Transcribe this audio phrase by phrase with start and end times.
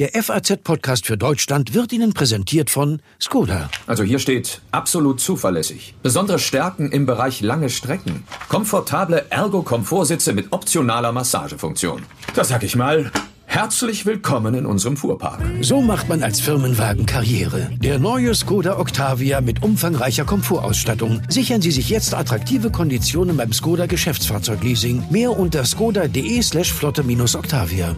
[0.00, 3.68] Der FAZ-Podcast für Deutschland wird Ihnen präsentiert von Skoda.
[3.86, 5.94] Also hier steht absolut zuverlässig.
[6.02, 8.24] Besondere Stärken im Bereich lange Strecken.
[8.48, 12.00] Komfortable Ergo-Komfortsitze mit optionaler Massagefunktion.
[12.34, 13.12] Da sag ich mal,
[13.44, 15.42] Herzlich willkommen in unserem Fuhrpark.
[15.60, 17.68] So macht man als Firmenwagen Karriere.
[17.82, 21.20] Der neue Skoda Octavia mit umfangreicher Komfortausstattung.
[21.28, 25.08] Sichern Sie sich jetzt attraktive Konditionen beim Skoda Geschäftsfahrzeugleasing.
[25.10, 27.96] Mehr unter skoda.de slash flotte-octavia.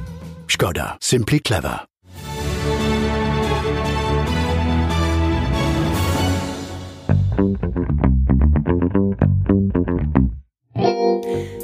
[0.49, 0.97] Skoda.
[1.01, 1.92] Simply clever.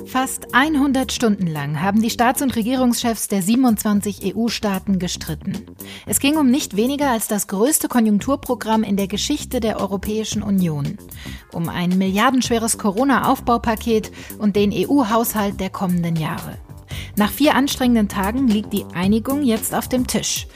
[0.07, 5.67] Fast 100 Stunden lang haben die Staats- und Regierungschefs der 27 EU-Staaten gestritten.
[6.07, 10.99] Es ging um nicht weniger als das größte Konjunkturprogramm in der Geschichte der Europäischen Union.
[11.53, 16.59] Um ein milliardenschweres Corona-Aufbaupaket und den EU-Haushalt der kommenden Jahre.
[17.17, 20.49] Nach vier anstrengenden Tagen liegt die Einigung jetzt auf dem Tisch.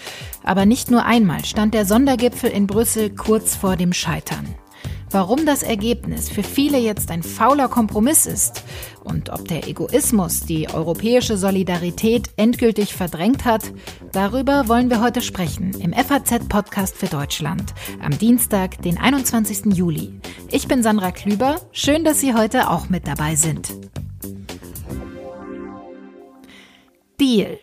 [0.42, 4.57] Aber nicht nur einmal stand der Sondergipfel in Brüssel kurz vor dem Scheitern.
[5.12, 8.64] Warum das Ergebnis für viele jetzt ein fauler Kompromiss ist
[9.05, 13.72] und ob der Egoismus die europäische Solidarität endgültig verdrängt hat,
[14.12, 19.77] darüber wollen wir heute sprechen im FAZ-Podcast für Deutschland am Dienstag, den 21.
[19.77, 20.18] Juli.
[20.50, 21.60] Ich bin Sandra Klüber.
[21.72, 23.68] Schön, dass Sie heute auch mit dabei sind.
[27.20, 27.58] Deal.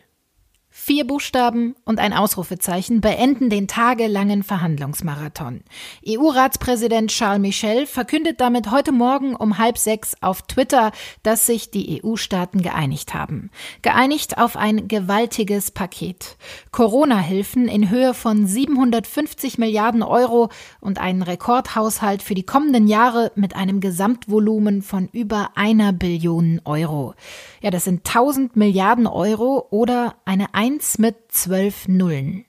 [0.82, 5.62] Vier Buchstaben und ein Ausrufezeichen beenden den tagelangen Verhandlungsmarathon.
[6.08, 10.92] EU-Ratspräsident Charles Michel verkündet damit heute Morgen um halb sechs auf Twitter,
[11.22, 13.52] dass sich die EU-Staaten geeinigt haben.
[13.82, 16.38] Geeinigt auf ein gewaltiges Paket.
[16.72, 23.56] Corona-Hilfen in Höhe von 750 Milliarden Euro und einen Rekordhaushalt für die kommenden Jahre mit
[23.56, 27.14] einem Gesamtvolumen von über einer Billion Euro.
[27.62, 32.46] Ja, das sind 1000 Milliarden Euro oder eine 1 mit 12 Nullen.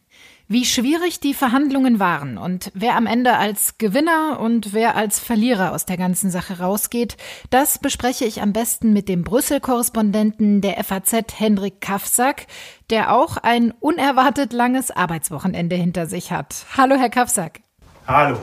[0.47, 5.73] Wie schwierig die Verhandlungen waren und wer am Ende als Gewinner und wer als Verlierer
[5.73, 7.17] aus der ganzen Sache rausgeht,
[7.49, 12.47] das bespreche ich am besten mit dem Brüssel-Korrespondenten der FAZ Hendrik Kafsack,
[12.91, 16.67] der auch ein unerwartet langes Arbeitswochenende hinter sich hat.
[16.77, 17.61] Hallo, Herr Kafsack.
[18.07, 18.37] Hallo.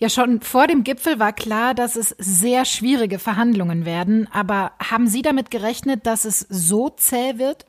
[0.00, 4.28] Ja, schon vor dem Gipfel war klar, dass es sehr schwierige Verhandlungen werden.
[4.32, 7.64] Aber haben Sie damit gerechnet, dass es so zäh wird?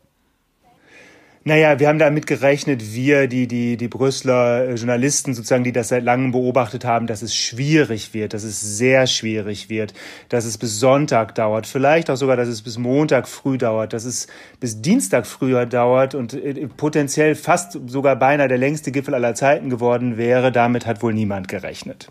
[1.45, 5.87] Naja, wir haben damit gerechnet, wir, die, die, die Brüsseler äh, Journalisten sozusagen, die das
[5.87, 9.93] seit langem beobachtet haben, dass es schwierig wird, dass es sehr schwierig wird,
[10.27, 14.03] dass es bis Sonntag dauert, vielleicht auch sogar, dass es bis Montag früh dauert, dass
[14.03, 14.27] es
[14.59, 19.69] bis Dienstag früher dauert und äh, potenziell fast sogar beinahe der längste Gipfel aller Zeiten
[19.69, 20.51] geworden wäre.
[20.51, 22.09] Damit hat wohl niemand gerechnet.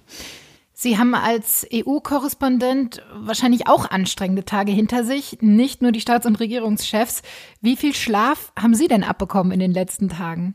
[0.81, 6.39] Sie haben als EU-Korrespondent wahrscheinlich auch anstrengende Tage hinter sich, nicht nur die Staats- und
[6.39, 7.23] Regierungschefs.
[7.61, 10.55] Wie viel Schlaf haben Sie denn abbekommen in den letzten Tagen?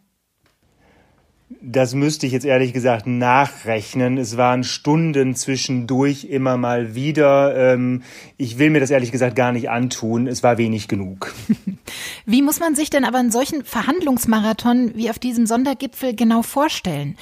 [1.62, 4.18] Das müsste ich jetzt ehrlich gesagt nachrechnen.
[4.18, 7.74] Es waren Stunden zwischendurch immer mal wieder.
[7.74, 8.04] Ähm,
[8.38, 10.28] ich will mir das ehrlich gesagt gar nicht antun.
[10.28, 11.34] Es war wenig genug.
[12.26, 17.18] Wie muss man sich denn aber einen solchen Verhandlungsmarathon wie auf diesem Sondergipfel genau vorstellen?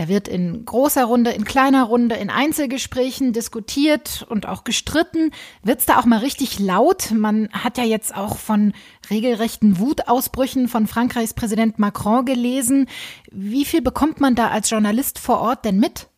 [0.00, 5.30] Da wird in großer Runde, in kleiner Runde, in Einzelgesprächen diskutiert und auch gestritten.
[5.62, 7.10] Wird's da auch mal richtig laut?
[7.10, 8.72] Man hat ja jetzt auch von
[9.10, 12.88] regelrechten Wutausbrüchen von Frankreichs Präsident Macron gelesen.
[13.30, 16.08] Wie viel bekommt man da als Journalist vor Ort denn mit?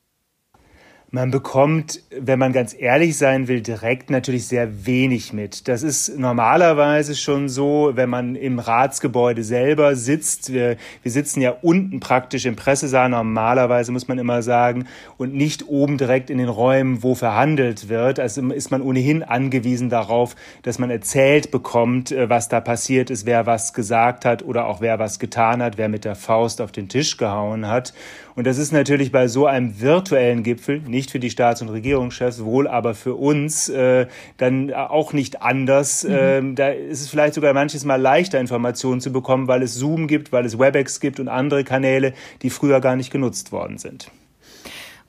[1.14, 5.68] Man bekommt, wenn man ganz ehrlich sein will, direkt natürlich sehr wenig mit.
[5.68, 10.54] Das ist normalerweise schon so, wenn man im Ratsgebäude selber sitzt.
[10.54, 14.86] Wir, wir sitzen ja unten praktisch im Pressesaal, normalerweise muss man immer sagen,
[15.18, 18.18] und nicht oben direkt in den Räumen, wo verhandelt wird.
[18.18, 23.26] Also ist man ohnehin angewiesen darauf, dass man erzählt bekommt, äh, was da passiert ist,
[23.26, 26.72] wer was gesagt hat oder auch wer was getan hat, wer mit der Faust auf
[26.72, 27.92] den Tisch gehauen hat.
[28.34, 32.44] Und das ist natürlich bei so einem virtuellen Gipfel, nicht für die Staats- und Regierungschefs,
[32.44, 34.06] wohl aber für uns, äh,
[34.38, 36.04] dann auch nicht anders.
[36.04, 36.10] Mhm.
[36.12, 40.06] Ähm, da ist es vielleicht sogar manches Mal leichter, Informationen zu bekommen, weil es Zoom
[40.06, 44.10] gibt, weil es WebEx gibt und andere Kanäle, die früher gar nicht genutzt worden sind.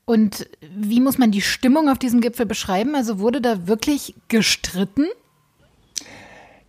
[0.05, 2.93] Und wie muss man die Stimmung auf diesem Gipfel beschreiben?
[2.95, 5.05] Also wurde da wirklich gestritten?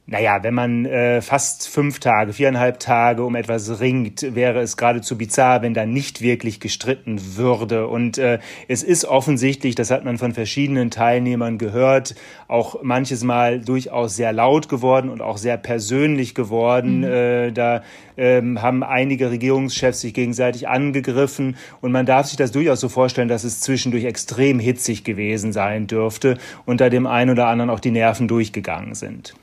[0.06, 5.16] Naja, wenn man äh, fast fünf Tage, viereinhalb Tage um etwas ringt, wäre es geradezu
[5.16, 7.88] bizarr, wenn da nicht wirklich gestritten würde.
[7.88, 12.16] Und äh, es ist offensichtlich, das hat man von verschiedenen Teilnehmern gehört,
[12.48, 16.98] auch manches Mal durchaus sehr laut geworden und auch sehr persönlich geworden.
[16.98, 17.04] Mhm.
[17.04, 17.82] Äh, da
[18.18, 23.28] ähm, haben einige Regierungschefs sich gegenseitig angegriffen und man darf sich das durchaus so vorstellen,
[23.28, 26.36] dass es zwischendurch extrem hitzig gewesen sein dürfte
[26.66, 29.34] und da dem einen oder anderen auch die Nerven durchgegangen sind.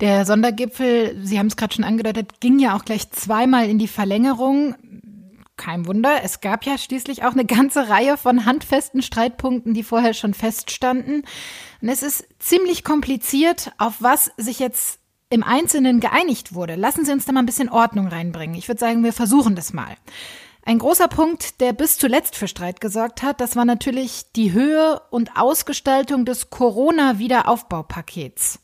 [0.00, 3.88] Der Sondergipfel, Sie haben es gerade schon angedeutet, ging ja auch gleich zweimal in die
[3.88, 4.74] Verlängerung.
[5.56, 10.12] Kein Wunder, es gab ja schließlich auch eine ganze Reihe von handfesten Streitpunkten, die vorher
[10.12, 11.22] schon feststanden.
[11.80, 14.98] Und es ist ziemlich kompliziert, auf was sich jetzt
[15.30, 16.74] im Einzelnen geeinigt wurde.
[16.74, 18.54] Lassen Sie uns da mal ein bisschen Ordnung reinbringen.
[18.54, 19.96] Ich würde sagen, wir versuchen das mal.
[20.62, 25.00] Ein großer Punkt, der bis zuletzt für Streit gesorgt hat, das war natürlich die Höhe
[25.10, 28.58] und Ausgestaltung des Corona-Wiederaufbaupakets.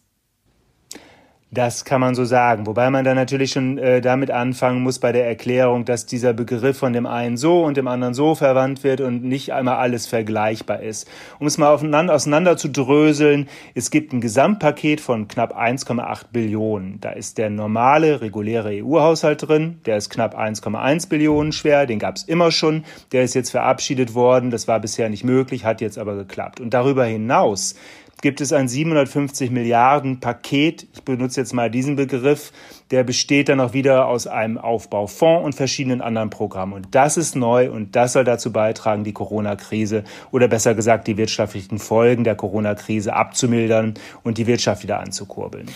[1.55, 5.13] Das kann man so sagen, wobei man dann natürlich schon äh, damit anfangen muss bei
[5.13, 9.03] der Erklärung, dass dieser Begriff von dem einen so und dem anderen so verwandt wird
[9.03, 11.07] und nicht einmal alles vergleichbar ist.
[11.41, 17.03] Um es mal aufeinander, auseinander zu dröseln, es gibt ein Gesamtpaket von knapp 1,8 Billionen.
[17.03, 22.17] Da ist der normale, reguläre EU-Haushalt drin, der ist knapp 1,1 Billionen schwer, den gab
[22.17, 25.99] es immer schon, der ist jetzt verabschiedet worden, das war bisher nicht möglich, hat jetzt
[25.99, 26.61] aber geklappt.
[26.61, 27.75] Und darüber hinaus
[28.23, 30.87] gibt es ein 750 Milliarden Paket.
[30.95, 32.53] Ich benutze jetzt mal diesen Begriff.
[32.91, 36.73] Der besteht dann auch wieder aus einem Aufbaufonds und verschiedenen anderen Programmen.
[36.73, 41.17] Und das ist neu und das soll dazu beitragen, die Corona-Krise oder besser gesagt die
[41.17, 45.67] wirtschaftlichen Folgen der Corona-Krise abzumildern und die Wirtschaft wieder anzukurbeln.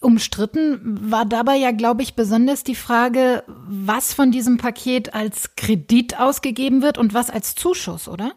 [0.00, 0.80] Umstritten
[1.10, 6.82] war dabei ja, glaube ich, besonders die Frage, was von diesem Paket als Kredit ausgegeben
[6.82, 8.32] wird und was als Zuschuss, oder?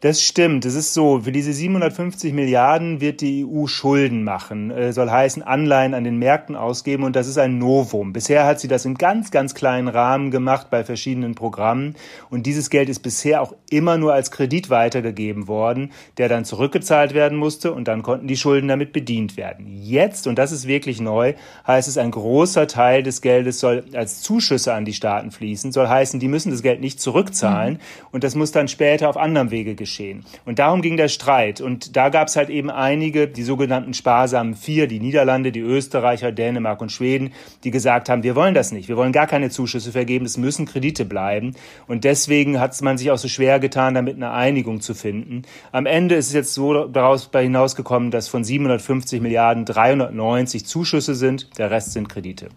[0.00, 0.64] Das stimmt.
[0.64, 5.42] Es ist so, für diese 750 Milliarden wird die EU Schulden machen, äh, soll heißen
[5.42, 8.12] Anleihen an den Märkten ausgeben und das ist ein Novum.
[8.12, 11.96] Bisher hat sie das im ganz, ganz kleinen Rahmen gemacht bei verschiedenen Programmen
[12.30, 17.12] und dieses Geld ist bisher auch immer nur als Kredit weitergegeben worden, der dann zurückgezahlt
[17.12, 19.66] werden musste und dann konnten die Schulden damit bedient werden.
[19.82, 21.34] Jetzt, und das ist wirklich neu,
[21.66, 25.88] heißt es, ein großer Teil des Geldes soll als Zuschüsse an die Staaten fließen, soll
[25.88, 28.06] heißen, die müssen das Geld nicht zurückzahlen mhm.
[28.12, 30.24] und das muss dann später auf anderem Wege geschehen geschehen.
[30.44, 31.60] Und darum ging der Streit.
[31.60, 36.30] Und da gab es halt eben einige, die sogenannten sparsamen Vier, die Niederlande, die Österreicher,
[36.30, 37.32] Dänemark und Schweden,
[37.64, 38.88] die gesagt haben, wir wollen das nicht.
[38.88, 40.26] Wir wollen gar keine Zuschüsse vergeben.
[40.26, 41.54] Es müssen Kredite bleiben.
[41.86, 45.42] Und deswegen hat man sich auch so schwer getan, damit eine Einigung zu finden.
[45.72, 51.58] Am Ende ist es jetzt so daraus hinausgekommen, dass von 750 Milliarden 390 Zuschüsse sind.
[51.58, 52.50] Der Rest sind Kredite.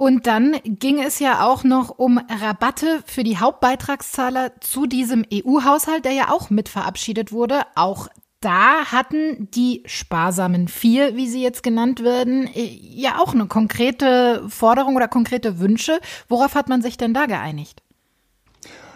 [0.00, 6.06] Und dann ging es ja auch noch um Rabatte für die Hauptbeitragszahler zu diesem EU-Haushalt,
[6.06, 7.60] der ja auch mit verabschiedet wurde.
[7.74, 8.08] Auch
[8.40, 14.96] da hatten die sparsamen vier, wie sie jetzt genannt werden, ja auch eine konkrete Forderung
[14.96, 16.00] oder konkrete Wünsche.
[16.30, 17.82] Worauf hat man sich denn da geeinigt?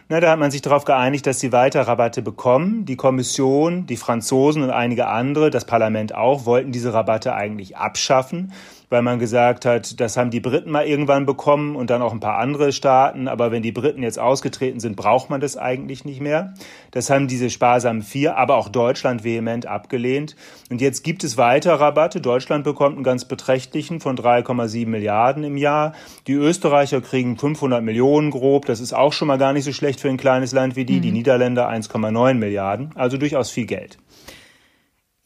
[0.09, 2.87] Na, da hat man sich darauf geeinigt, dass sie weiter Rabatte bekommen.
[2.87, 8.53] Die Kommission, die Franzosen und einige andere, das Parlament auch, wollten diese Rabatte eigentlich abschaffen
[8.91, 12.21] weil man gesagt hat, das haben die Briten mal irgendwann bekommen und dann auch ein
[12.21, 13.29] paar andere Staaten.
[13.29, 16.55] Aber wenn die Briten jetzt ausgetreten sind, braucht man das eigentlich nicht mehr.
[16.91, 20.37] Das haben diese sparsamen vier, aber auch Deutschland vehement abgelehnt.
[20.71, 22.21] Und jetzt gibt es weiter Rabatte.
[22.21, 25.95] Deutschland bekommt einen ganz beträchtlichen von 3,7 Milliarden im Jahr.
[26.27, 28.67] Die Österreicher kriegen 500 Millionen grob.
[28.67, 30.97] Das ist auch schon mal gar nicht so schlecht für ein kleines Land wie die.
[30.97, 31.03] Mhm.
[31.03, 32.91] Die Niederländer 1,9 Milliarden.
[32.95, 33.99] Also durchaus viel Geld.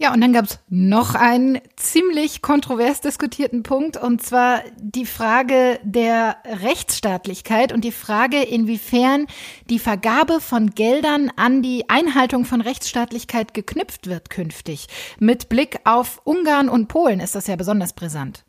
[0.00, 5.80] Ja, und dann gab es noch einen ziemlich kontrovers diskutierten Punkt, und zwar die Frage
[5.82, 9.26] der Rechtsstaatlichkeit und die Frage, inwiefern
[9.68, 14.86] die Vergabe von Geldern an die Einhaltung von Rechtsstaatlichkeit geknüpft wird künftig.
[15.18, 18.44] Mit Blick auf Ungarn und Polen ist das ja besonders brisant.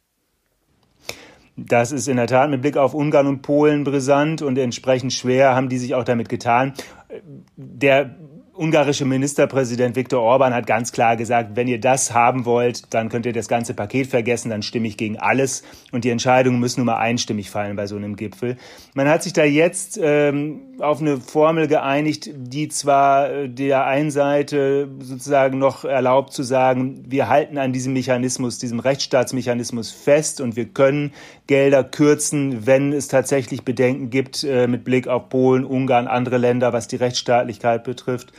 [1.57, 5.55] Das ist in der Tat mit Blick auf Ungarn und Polen brisant und entsprechend schwer
[5.55, 6.73] haben die sich auch damit getan.
[7.55, 8.15] Der
[8.59, 13.25] ungarische Ministerpräsident Viktor Orban hat ganz klar gesagt, wenn ihr das haben wollt, dann könnt
[13.25, 15.63] ihr das ganze Paket vergessen, dann stimme ich gegen alles.
[15.93, 18.57] Und die Entscheidungen müssen nun mal einstimmig fallen bei so einem Gipfel.
[18.93, 24.11] Man hat sich da jetzt ähm, auf eine Formel geeinigt, die zwar äh, der einen
[24.11, 30.57] Seite sozusagen noch erlaubt zu sagen, wir halten an diesem Mechanismus, diesem Rechtsstaatsmechanismus fest und
[30.57, 31.13] wir können
[31.47, 36.73] Gelder kürzen, wenn es tatsächlich Bedenken gibt äh, mit Blick auf Polen, Ungarn, andere Länder,
[36.73, 38.33] was die Rechtsstaatlichkeit betrifft.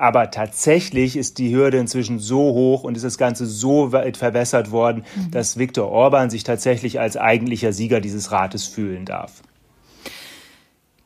[0.00, 4.70] Aber tatsächlich ist die Hürde inzwischen so hoch und ist das Ganze so weit verwässert
[4.70, 5.30] worden, mhm.
[5.30, 9.42] dass Viktor Orban sich tatsächlich als eigentlicher Sieger dieses Rates fühlen darf.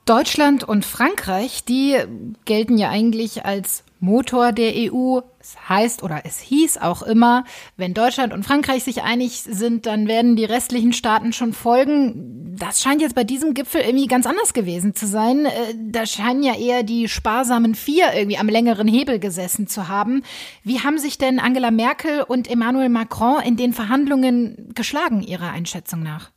[0.06, 1.96] Deutschland und Frankreich, die
[2.44, 5.20] gelten ja eigentlich als Motor der EU.
[5.40, 7.44] Es heißt oder es hieß auch immer,
[7.76, 12.54] wenn Deutschland und Frankreich sich einig sind, dann werden die restlichen Staaten schon folgen.
[12.56, 15.46] Das scheint jetzt bei diesem Gipfel irgendwie ganz anders gewesen zu sein.
[15.46, 20.22] Äh, da scheinen ja eher die sparsamen vier irgendwie am längeren Hebel gesessen zu haben.
[20.62, 26.02] Wie haben sich denn Angela Merkel und Emmanuel Macron in den Verhandlungen geschlagen, Ihrer Einschätzung
[26.02, 26.33] nach?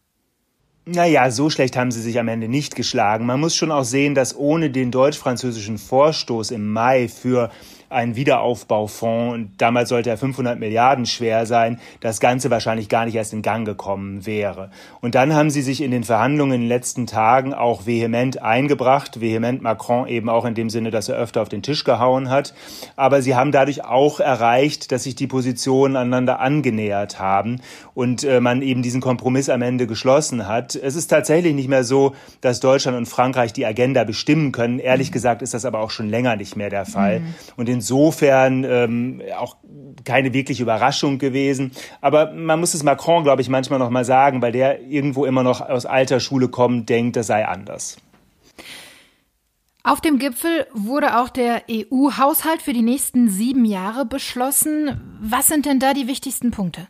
[0.89, 3.25] Naja, so schlecht haben sie sich am Ende nicht geschlagen.
[3.25, 7.51] Man muss schon auch sehen, dass ohne den deutsch-französischen Vorstoß im Mai für
[7.89, 9.33] einen Wiederaufbaufonds.
[9.33, 13.41] Und damals sollte er 500 Milliarden schwer sein, das Ganze wahrscheinlich gar nicht erst in
[13.41, 14.71] Gang gekommen wäre.
[15.01, 19.21] Und dann haben sie sich in den Verhandlungen in den letzten Tagen auch vehement eingebracht.
[19.21, 22.53] Vehement Macron eben auch in dem Sinne, dass er öfter auf den Tisch gehauen hat.
[22.95, 27.61] Aber sie haben dadurch auch erreicht, dass sich die Positionen aneinander angenähert haben
[27.93, 30.75] und äh, man eben diesen Kompromiss am Ende geschlossen hat.
[30.75, 34.79] Es ist tatsächlich nicht mehr so, dass Deutschland und Frankreich die Agenda bestimmen können.
[34.79, 37.21] Ehrlich gesagt ist das aber auch schon länger nicht mehr der Fall.
[37.21, 37.33] Mhm.
[37.55, 39.57] Und insofern ähm, auch
[40.03, 41.71] keine wirkliche Überraschung gewesen.
[42.01, 45.43] Aber man muss es Macron, glaube ich, manchmal noch mal sagen, weil der irgendwo immer
[45.43, 47.97] noch aus alter Schule kommt, denkt, das sei anders.
[49.83, 55.19] Auf dem Gipfel wurde auch der EU-Haushalt für die nächsten sieben Jahre beschlossen.
[55.21, 56.87] Was sind denn da die wichtigsten Punkte?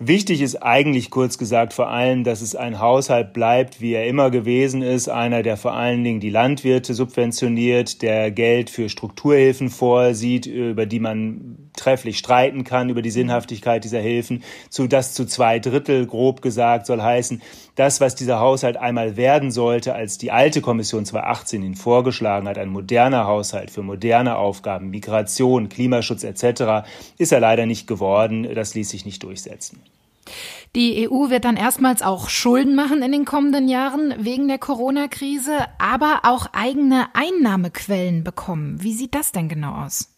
[0.00, 4.30] Wichtig ist eigentlich kurz gesagt vor allem, dass es ein Haushalt bleibt, wie er immer
[4.30, 10.46] gewesen ist, einer, der vor allen Dingen die Landwirte subventioniert, der Geld für Strukturhilfen vorsieht,
[10.46, 15.58] über die man trefflich streiten kann, über die Sinnhaftigkeit dieser Hilfen, zu das zu zwei
[15.58, 17.40] Drittel grob gesagt soll heißen,
[17.74, 22.58] das, was dieser Haushalt einmal werden sollte, als die alte Kommission 2018 ihn vorgeschlagen hat,
[22.58, 28.46] ein moderner Haushalt für moderne Aufgaben, Migration, Klimaschutz etc., ist er leider nicht geworden.
[28.54, 29.80] Das ließ sich nicht durchsetzen.
[30.74, 35.56] Die EU wird dann erstmals auch Schulden machen in den kommenden Jahren wegen der Corona-Krise,
[35.78, 38.82] aber auch eigene Einnahmequellen bekommen.
[38.82, 40.17] Wie sieht das denn genau aus?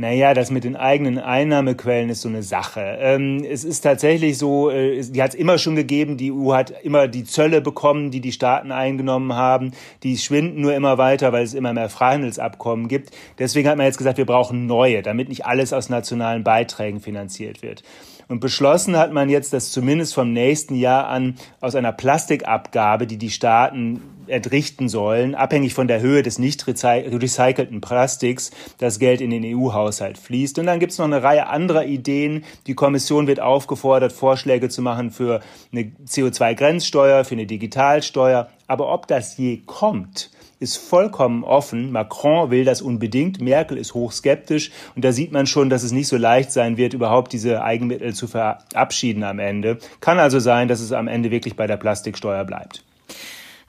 [0.00, 2.98] Naja, das mit den eigenen Einnahmequellen ist so eine Sache.
[3.00, 6.72] Ähm, es ist tatsächlich so, äh, die hat es immer schon gegeben, die EU hat
[6.84, 9.72] immer die Zölle bekommen, die die Staaten eingenommen haben.
[10.04, 13.10] Die schwinden nur immer weiter, weil es immer mehr Freihandelsabkommen gibt.
[13.40, 17.62] Deswegen hat man jetzt gesagt, wir brauchen neue, damit nicht alles aus nationalen Beiträgen finanziert
[17.62, 17.82] wird.
[18.28, 23.16] Und beschlossen hat man jetzt, dass zumindest vom nächsten Jahr an aus einer Plastikabgabe, die
[23.16, 29.30] die Staaten entrichten sollen, abhängig von der Höhe des nicht recycelten Plastiks, das Geld in
[29.30, 30.58] den EU-Haushalt fließt.
[30.58, 32.44] Und dann gibt es noch eine Reihe anderer Ideen.
[32.66, 35.40] Die Kommission wird aufgefordert, Vorschläge zu machen für
[35.72, 38.48] eine CO2-Grenzsteuer, für eine Digitalsteuer.
[38.66, 41.92] Aber ob das je kommt, ist vollkommen offen.
[41.92, 46.08] Macron will das unbedingt, Merkel ist hochskeptisch und da sieht man schon, dass es nicht
[46.08, 49.78] so leicht sein wird, überhaupt diese Eigenmittel zu verabschieden am Ende.
[50.00, 52.84] Kann also sein, dass es am Ende wirklich bei der Plastiksteuer bleibt.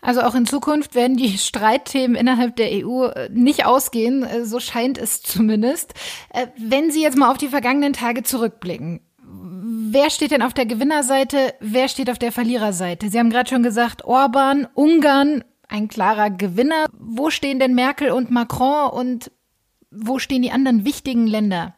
[0.01, 4.59] Also auch in Zukunft werden die Streitthemen innerhalb der EU äh, nicht ausgehen, äh, so
[4.59, 5.93] scheint es zumindest.
[6.33, 10.65] Äh, wenn Sie jetzt mal auf die vergangenen Tage zurückblicken, wer steht denn auf der
[10.65, 13.09] Gewinnerseite, wer steht auf der Verliererseite?
[13.09, 16.87] Sie haben gerade schon gesagt, Orban, Ungarn ein klarer Gewinner.
[16.97, 19.31] Wo stehen denn Merkel und Macron und
[19.91, 21.75] wo stehen die anderen wichtigen Länder?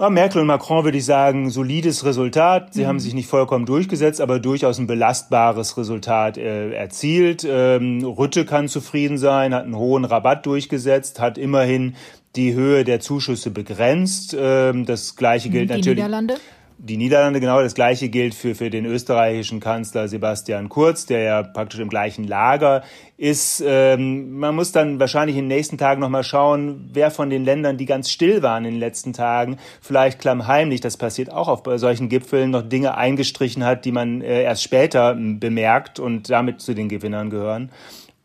[0.00, 2.74] Ja, Merkel und Macron würde ich sagen, solides Resultat.
[2.74, 2.86] Sie mhm.
[2.88, 7.46] haben sich nicht vollkommen durchgesetzt, aber durchaus ein belastbares Resultat äh, erzielt.
[7.48, 11.94] Ähm, Rütte kann zufrieden sein, hat einen hohen Rabatt durchgesetzt, hat immerhin
[12.34, 14.36] die Höhe der Zuschüsse begrenzt.
[14.38, 15.96] Ähm, das gleiche gilt die natürlich.
[15.96, 16.34] Niederlande?
[16.78, 21.42] Die Niederlande genau das gleiche gilt für, für den österreichischen Kanzler Sebastian Kurz, der ja
[21.42, 22.82] praktisch im gleichen Lager
[23.16, 23.62] ist.
[23.66, 27.76] Ähm, man muss dann wahrscheinlich in den nächsten Tagen nochmal schauen, wer von den Ländern,
[27.76, 32.08] die ganz still waren in den letzten Tagen, vielleicht klammheimlich, das passiert auch auf solchen
[32.08, 36.88] Gipfeln, noch Dinge eingestrichen hat, die man äh, erst später bemerkt und damit zu den
[36.88, 37.70] Gewinnern gehören.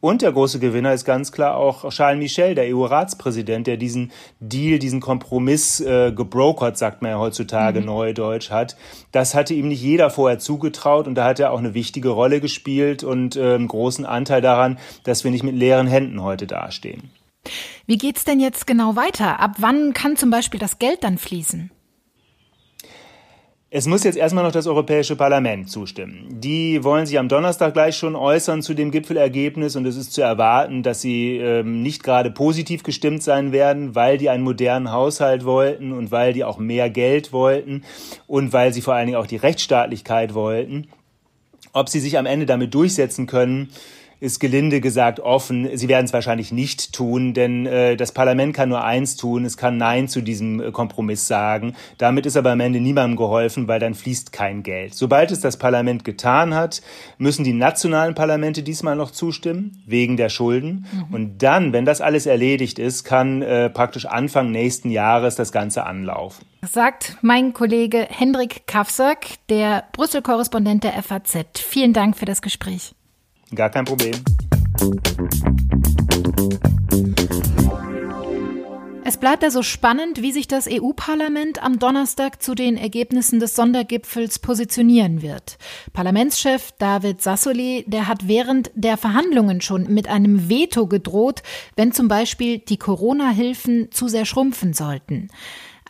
[0.02, 4.80] Und der große Gewinner ist ganz klar auch Charles Michel, der EU-Ratspräsident, der diesen Deal,
[4.80, 7.88] diesen Kompromiss äh, gebrokert, sagt man ja heutzutage mhm.
[7.88, 8.78] neudeutsch hat.
[9.12, 12.40] Das hatte ihm nicht jeder vorher zugetraut und da hat er auch eine wichtige Rolle
[12.40, 17.12] gespielt und äh, einen großen Anteil daran, dass wir nicht mit leeren Händen heute dastehen.
[17.86, 19.40] Wie geht's denn jetzt genau weiter?
[19.40, 21.72] Ab wann kann zum Beispiel das Geld dann fließen?
[23.72, 26.26] Es muss jetzt erstmal noch das Europäische Parlament zustimmen.
[26.40, 30.24] Die wollen sich am Donnerstag gleich schon äußern zu dem Gipfelergebnis und es ist zu
[30.24, 35.46] erwarten, dass sie ähm, nicht gerade positiv gestimmt sein werden, weil die einen modernen Haushalt
[35.46, 37.84] wollten und weil die auch mehr Geld wollten
[38.26, 40.88] und weil sie vor allen Dingen auch die Rechtsstaatlichkeit wollten.
[41.72, 43.70] Ob sie sich am Ende damit durchsetzen können,
[44.20, 45.70] ist gelinde gesagt offen.
[45.78, 49.56] Sie werden es wahrscheinlich nicht tun, denn äh, das Parlament kann nur eins tun, es
[49.56, 51.76] kann Nein zu diesem äh, Kompromiss sagen.
[51.98, 54.94] Damit ist aber am Ende niemandem geholfen, weil dann fließt kein Geld.
[54.94, 56.82] Sobald es das Parlament getan hat,
[57.18, 60.86] müssen die nationalen Parlamente diesmal noch zustimmen, wegen der Schulden.
[60.92, 61.14] Mhm.
[61.14, 65.86] Und dann, wenn das alles erledigt ist, kann äh, praktisch Anfang nächsten Jahres das Ganze
[65.86, 66.46] anlaufen.
[66.62, 71.46] Sagt mein Kollege Hendrik Kafsack, der Brüssel-Korrespondent der FAZ.
[71.56, 72.94] Vielen Dank für das Gespräch.
[73.56, 74.14] Gar kein Problem.
[79.04, 84.38] Es bleibt also spannend, wie sich das EU-Parlament am Donnerstag zu den Ergebnissen des Sondergipfels
[84.38, 85.58] positionieren wird.
[85.94, 91.42] Parlamentschef David Sassoli, der hat während der Verhandlungen schon mit einem Veto gedroht,
[91.76, 95.30] wenn zum Beispiel die Corona-Hilfen zu sehr schrumpfen sollten.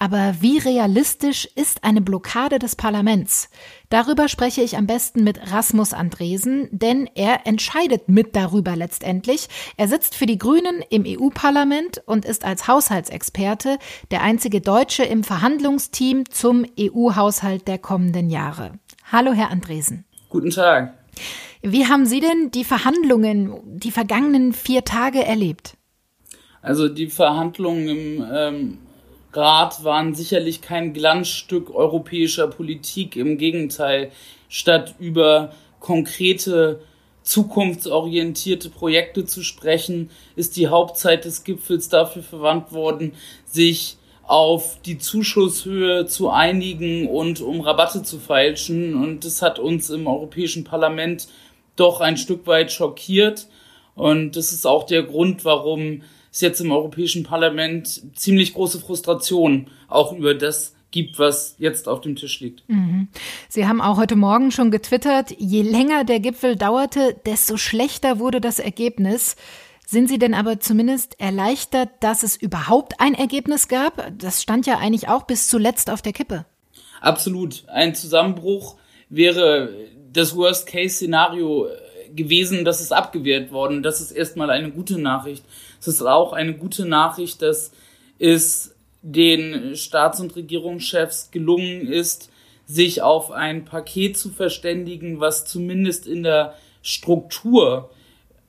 [0.01, 3.50] Aber wie realistisch ist eine Blockade des Parlaments?
[3.89, 9.50] Darüber spreche ich am besten mit Rasmus Andresen, denn er entscheidet mit darüber letztendlich.
[9.75, 13.77] Er sitzt für die Grünen im EU-Parlament und ist als Haushaltsexperte
[14.10, 18.79] der einzige Deutsche im Verhandlungsteam zum EU-Haushalt der kommenden Jahre.
[19.12, 20.06] Hallo, Herr Andresen.
[20.29, 20.94] Guten Tag.
[21.62, 25.75] Wie haben Sie denn die Verhandlungen die vergangenen vier Tage erlebt?
[26.62, 28.77] Also die Verhandlungen im ähm,
[29.33, 33.15] Rat waren sicherlich kein Glanzstück europäischer Politik.
[33.15, 34.12] Im Gegenteil,
[34.48, 36.81] statt über konkrete
[37.21, 43.13] zukunftsorientierte Projekte zu sprechen, ist die Hauptzeit des Gipfels dafür verwandt worden,
[43.45, 48.95] sich auf die Zuschusshöhe zu einigen und um Rabatte zu feilschen.
[48.95, 51.27] Und das hat uns im Europäischen Parlament
[51.75, 53.48] doch ein Stück weit schockiert.
[53.95, 59.67] Und das ist auch der Grund, warum es jetzt im Europäischen Parlament ziemlich große Frustration
[59.88, 62.67] auch über das gibt, was jetzt auf dem Tisch liegt.
[62.67, 63.09] Mhm.
[63.48, 68.41] Sie haben auch heute Morgen schon getwittert, je länger der Gipfel dauerte, desto schlechter wurde
[68.41, 69.36] das Ergebnis.
[69.86, 74.12] Sind Sie denn aber zumindest erleichtert, dass es überhaupt ein Ergebnis gab?
[74.17, 76.45] Das stand ja eigentlich auch bis zuletzt auf der Kippe.
[77.01, 77.63] Absolut.
[77.67, 78.75] Ein Zusammenbruch
[79.09, 79.74] wäre
[80.12, 81.67] das Worst-Case-Szenario
[82.15, 83.83] gewesen, dass es abgewehrt worden.
[83.83, 85.43] Das ist erstmal eine gute Nachricht.
[85.79, 87.71] Es ist auch eine gute Nachricht, dass
[88.17, 92.29] es den Staats- und Regierungschefs gelungen ist,
[92.65, 97.89] sich auf ein Paket zu verständigen, was zumindest in der Struktur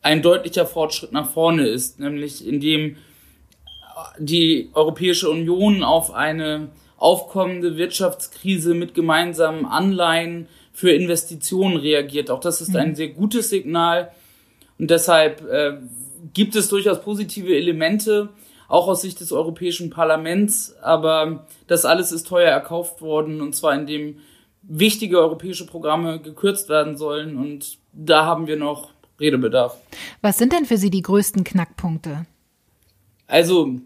[0.02, 2.96] ein deutlicher Fortschritt nach vorne ist, nämlich indem
[4.18, 10.48] die Europäische Union auf eine aufkommende Wirtschaftskrise mit gemeinsamen Anleihen
[10.80, 12.30] für Investitionen reagiert.
[12.30, 12.94] Auch das ist ein mhm.
[12.94, 14.12] sehr gutes Signal.
[14.78, 15.76] Und deshalb äh,
[16.32, 18.30] gibt es durchaus positive Elemente,
[18.66, 20.74] auch aus Sicht des Europäischen Parlaments.
[20.80, 24.20] Aber das alles ist teuer erkauft worden, und zwar indem
[24.62, 27.36] wichtige europäische Programme gekürzt werden sollen.
[27.36, 28.88] Und da haben wir noch
[29.20, 29.76] Redebedarf.
[30.22, 32.24] Was sind denn für Sie die größten Knackpunkte?
[33.26, 33.80] Also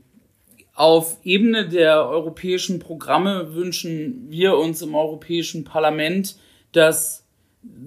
[0.74, 6.36] auf Ebene der europäischen Programme wünschen wir uns im Europäischen Parlament
[6.74, 7.24] dass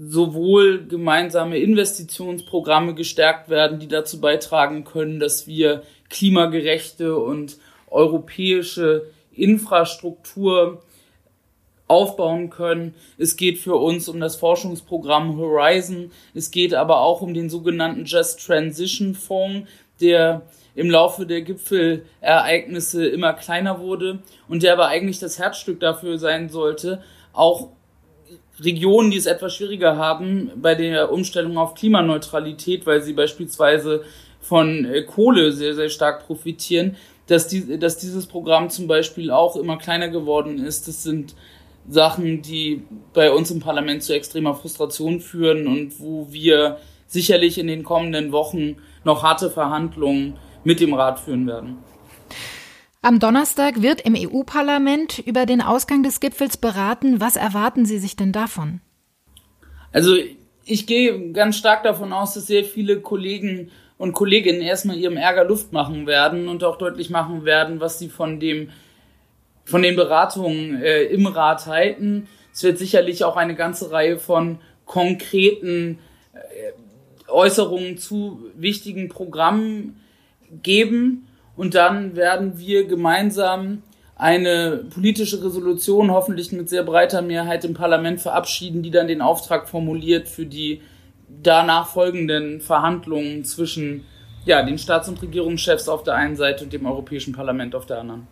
[0.07, 7.57] sowohl gemeinsame Investitionsprogramme gestärkt werden, die dazu beitragen können, dass wir klimagerechte und
[7.89, 10.81] europäische Infrastruktur
[11.87, 12.95] aufbauen können.
[13.17, 16.11] Es geht für uns um das Forschungsprogramm Horizon.
[16.33, 19.69] Es geht aber auch um den sogenannten Just Transition Fonds,
[20.01, 20.43] der
[20.75, 26.49] im Laufe der Gipfelereignisse immer kleiner wurde und der aber eigentlich das Herzstück dafür sein
[26.49, 27.01] sollte,
[27.33, 27.69] auch
[28.59, 34.03] Regionen, die es etwas schwieriger haben bei der Umstellung auf Klimaneutralität, weil sie beispielsweise
[34.41, 36.95] von äh, Kohle sehr, sehr stark profitieren,
[37.27, 40.87] dass, die, dass dieses Programm zum Beispiel auch immer kleiner geworden ist.
[40.87, 41.35] Das sind
[41.89, 47.67] Sachen, die bei uns im Parlament zu extremer Frustration führen und wo wir sicherlich in
[47.67, 51.77] den kommenden Wochen noch harte Verhandlungen mit dem Rat führen werden.
[53.07, 57.21] Am Donnerstag wird im EU-Parlament über den Ausgang des Gipfels beraten.
[57.21, 58.81] Was erwarten Sie sich denn davon?
[59.93, 60.17] Also
[60.65, 65.45] ich gehe ganz stark davon aus, dass sehr viele Kollegen und Kolleginnen erstmal ihrem Ärger
[65.45, 68.71] Luft machen werden und auch deutlich machen werden, was sie von dem
[69.63, 72.27] von den Beratungen äh, im Rat halten.
[72.53, 75.99] Es wird sicherlich auch eine ganze Reihe von konkreten
[76.33, 80.01] äh, Äußerungen zu wichtigen Programmen
[80.61, 81.26] geben.
[81.57, 83.81] Und dann werden wir gemeinsam
[84.15, 89.67] eine politische Resolution hoffentlich mit sehr breiter Mehrheit im Parlament verabschieden, die dann den Auftrag
[89.67, 90.81] formuliert für die
[91.43, 94.05] danach folgenden Verhandlungen zwischen
[94.45, 97.99] ja, den Staats- und Regierungschefs auf der einen Seite und dem Europäischen Parlament auf der
[97.99, 98.27] anderen.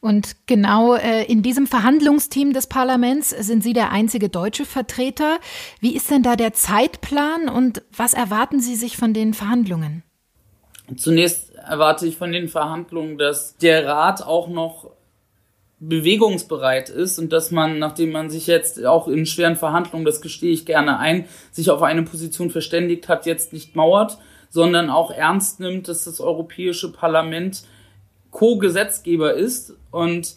[0.00, 5.38] Und genau äh, in diesem Verhandlungsteam des Parlaments sind Sie der einzige deutsche Vertreter.
[5.80, 10.02] Wie ist denn da der Zeitplan und was erwarten Sie sich von den Verhandlungen?
[10.96, 14.90] Zunächst erwarte ich von den Verhandlungen, dass der Rat auch noch
[15.80, 20.52] bewegungsbereit ist und dass man, nachdem man sich jetzt auch in schweren Verhandlungen, das gestehe
[20.52, 25.58] ich gerne ein, sich auf eine Position verständigt hat, jetzt nicht mauert, sondern auch ernst
[25.58, 27.64] nimmt, dass das Europäische Parlament
[28.30, 30.36] Co-Gesetzgeber ist und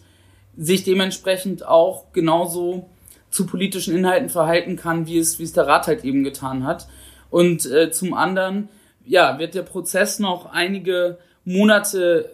[0.57, 2.89] sich dementsprechend auch genauso
[3.29, 6.87] zu politischen Inhalten verhalten kann, wie es, wie es der Rat halt eben getan hat.
[7.29, 8.69] Und äh, zum anderen
[9.05, 12.29] ja, wird der Prozess noch einige Monate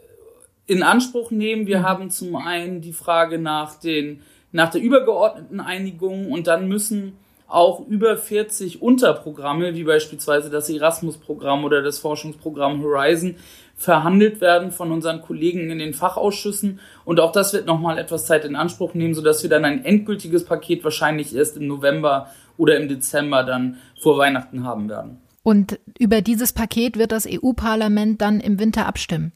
[0.68, 1.68] in Anspruch nehmen.
[1.68, 1.84] Wir mhm.
[1.84, 7.86] haben zum einen die Frage nach den, nach der übergeordneten Einigung und dann müssen auch
[7.86, 13.36] über 40 Unterprogramme, wie beispielsweise das Erasmus-Programm oder das Forschungsprogramm Horizon,
[13.76, 16.80] verhandelt werden von unseren Kollegen in den Fachausschüssen.
[17.04, 20.46] Und auch das wird nochmal etwas Zeit in Anspruch nehmen, sodass wir dann ein endgültiges
[20.46, 25.20] Paket wahrscheinlich erst im November oder im Dezember dann vor Weihnachten haben werden.
[25.44, 29.32] Und über dieses Paket wird das EU-Parlament dann im Winter abstimmen?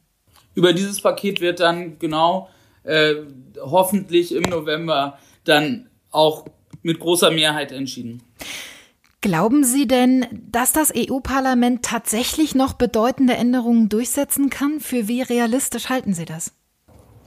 [0.54, 2.48] Über dieses Paket wird dann genau
[2.84, 3.14] äh,
[3.60, 6.46] hoffentlich im November dann auch
[6.82, 8.22] mit großer Mehrheit entschieden.
[9.20, 14.78] Glauben Sie denn, dass das EU-Parlament tatsächlich noch bedeutende Änderungen durchsetzen kann?
[14.78, 16.52] Für wie realistisch halten Sie das?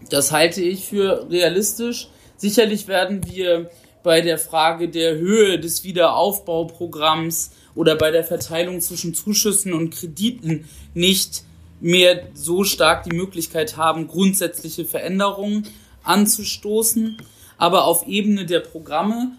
[0.10, 2.08] Das halte ich für realistisch.
[2.38, 3.70] Sicherlich werden wir
[4.02, 10.66] bei der Frage der Höhe des Wiederaufbauprogramms oder bei der Verteilung zwischen Zuschüssen und Krediten
[10.94, 11.44] nicht
[11.80, 15.68] mehr so stark die Möglichkeit haben, grundsätzliche Veränderungen
[16.04, 17.18] anzustoßen.
[17.58, 19.34] Aber auf Ebene der Programme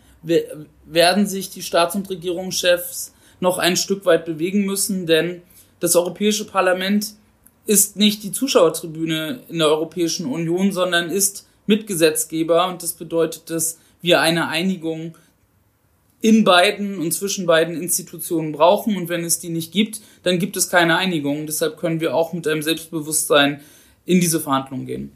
[0.85, 5.43] werden sich die Staats- und Regierungschefs noch ein Stück weit bewegen müssen, denn
[5.81, 7.15] das Europäische Parlament
[7.67, 13.79] ist nicht die Zuschauertribüne in der Europäischen Union, sondern ist Mitgesetzgeber und das bedeutet, dass
[14.03, 15.15] wir eine Einigung
[16.21, 20.57] in beiden und zwischen beiden Institutionen brauchen und wenn es die nicht gibt, dann gibt
[20.57, 21.47] es keine Einigung.
[21.47, 23.61] Deshalb können wir auch mit einem Selbstbewusstsein
[24.05, 25.13] in diese Verhandlungen gehen.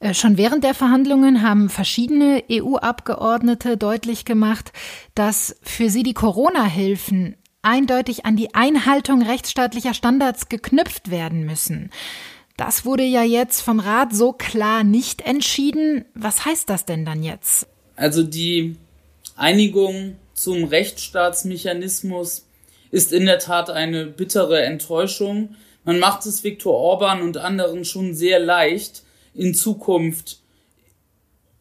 [0.00, 4.72] Äh, schon während der Verhandlungen haben verschiedene EU-Abgeordnete deutlich gemacht,
[5.14, 11.90] dass für sie die Corona-Hilfen eindeutig an die Einhaltung rechtsstaatlicher Standards geknüpft werden müssen.
[12.56, 16.04] Das wurde ja jetzt vom Rat so klar nicht entschieden.
[16.14, 17.66] Was heißt das denn dann jetzt?
[17.96, 18.76] Also die
[19.36, 22.46] Einigung zum Rechtsstaatsmechanismus
[22.90, 25.54] ist in der Tat eine bittere Enttäuschung.
[25.84, 29.02] Man macht es Viktor Orban und anderen schon sehr leicht,
[29.34, 30.40] in Zukunft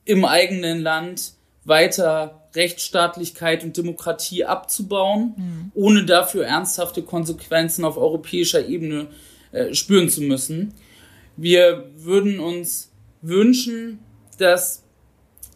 [0.05, 1.33] im eigenen Land
[1.65, 5.71] weiter Rechtsstaatlichkeit und Demokratie abzubauen, mhm.
[5.75, 9.07] ohne dafür ernsthafte Konsequenzen auf europäischer Ebene
[9.51, 10.73] äh, spüren zu müssen.
[11.35, 13.99] Wir würden uns wünschen,
[14.37, 14.83] dass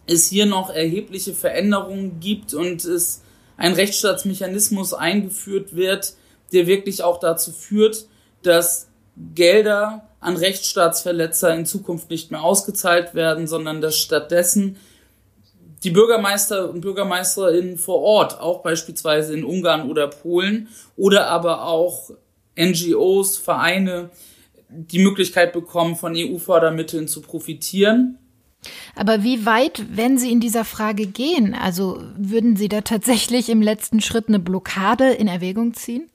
[0.06, 3.22] es hier noch erhebliche Veränderungen gibt und es
[3.56, 6.14] ein Rechtsstaatsmechanismus eingeführt wird,
[6.52, 8.06] der wirklich auch dazu führt,
[8.42, 8.88] dass
[9.34, 14.76] Gelder an Rechtsstaatsverletzer in Zukunft nicht mehr ausgezahlt werden, sondern dass stattdessen
[15.84, 22.10] die Bürgermeister und Bürgermeisterinnen vor Ort, auch beispielsweise in Ungarn oder Polen oder aber auch
[22.58, 24.10] NGOs, Vereine,
[24.68, 28.18] die Möglichkeit bekommen, von EU-Fördermitteln zu profitieren.
[28.94, 31.54] Aber wie weit, wenn Sie in dieser Frage gehen?
[31.54, 36.08] Also würden Sie da tatsächlich im letzten Schritt eine Blockade in Erwägung ziehen?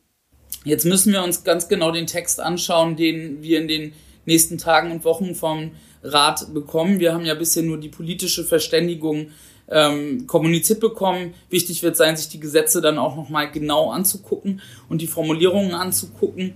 [0.63, 3.93] Jetzt müssen wir uns ganz genau den Text anschauen, den wir in den
[4.25, 5.71] nächsten Tagen und Wochen vom
[6.03, 6.99] Rat bekommen.
[6.99, 9.31] Wir haben ja bisher nur die politische Verständigung
[9.69, 11.33] ähm, kommuniziert bekommen.
[11.49, 16.55] Wichtig wird sein, sich die Gesetze dann auch nochmal genau anzugucken und die Formulierungen anzugucken.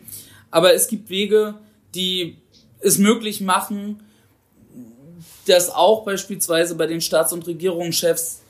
[0.52, 1.56] Aber es gibt Wege,
[1.96, 2.38] die
[2.80, 4.02] es möglich machen,
[5.48, 8.42] dass auch beispielsweise bei den Staats- und Regierungschefs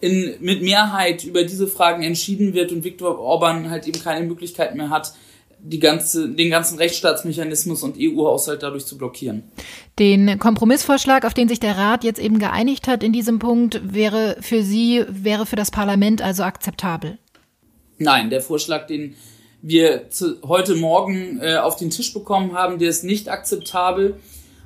[0.00, 4.74] in, mit Mehrheit über diese Fragen entschieden wird und Viktor Orban halt eben keine Möglichkeit
[4.74, 5.12] mehr hat,
[5.60, 9.42] die ganze, den ganzen Rechtsstaatsmechanismus und EU-Haushalt dadurch zu blockieren.
[9.98, 14.36] Den Kompromissvorschlag, auf den sich der Rat jetzt eben geeinigt hat in diesem Punkt, wäre
[14.40, 17.18] für Sie, wäre für das Parlament also akzeptabel?
[17.98, 19.16] Nein, der Vorschlag, den
[19.60, 24.20] wir zu, heute Morgen äh, auf den Tisch bekommen haben, der ist nicht akzeptabel.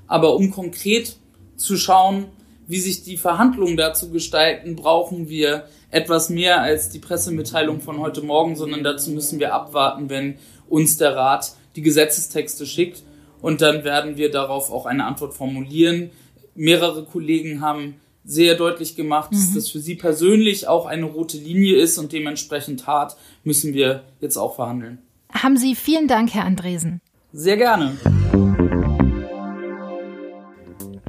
[0.07, 1.16] Aber um konkret
[1.62, 2.27] zu schauen,
[2.66, 8.22] wie sich die Verhandlungen dazu gestalten, brauchen wir etwas mehr als die Pressemitteilung von heute
[8.22, 10.37] Morgen, sondern dazu müssen wir abwarten, wenn
[10.68, 13.03] uns der Rat die Gesetzestexte schickt
[13.40, 16.11] und dann werden wir darauf auch eine Antwort formulieren.
[16.55, 19.55] Mehrere Kollegen haben sehr deutlich gemacht, dass mhm.
[19.55, 24.37] das für sie persönlich auch eine rote Linie ist und dementsprechend hart müssen wir jetzt
[24.37, 24.98] auch verhandeln.
[25.33, 27.01] Haben Sie vielen Dank, Herr Andresen.
[27.33, 27.96] Sehr gerne.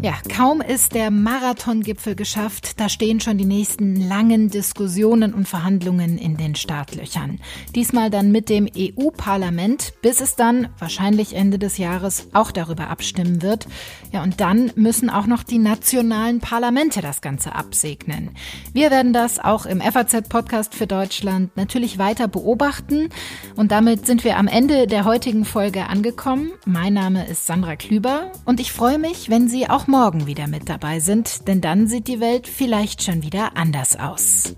[0.04, 6.18] Ja, kaum ist der Marathongipfel geschafft, da stehen schon die nächsten langen Diskussionen und Verhandlungen
[6.18, 7.40] in den Startlöchern.
[7.74, 13.42] Diesmal dann mit dem EU-Parlament, bis es dann wahrscheinlich Ende des Jahres auch darüber abstimmen
[13.42, 13.66] wird.
[14.12, 18.32] Ja, und dann müssen auch noch die nationalen Parlamente das Ganze absegnen.
[18.74, 23.08] Wir werden das auch im FAZ-Podcast für Deutschland natürlich weiter beobachten.
[23.56, 26.52] Und damit sind wir am Ende der heutigen Folge angekommen.
[26.66, 30.70] Mein Name ist Sandra Klüber und ich freue mich, wenn Sie auch morgen wieder mit
[30.70, 34.56] dabei sind, denn dann sieht die Welt vielleicht schon wieder anders aus.